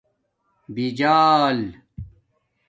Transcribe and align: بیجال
بیجال 0.75 1.75